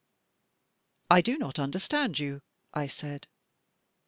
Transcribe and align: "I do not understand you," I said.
"I 1.11 1.21
do 1.21 1.37
not 1.37 1.59
understand 1.59 2.17
you," 2.17 2.41
I 2.73 2.87
said. 2.87 3.27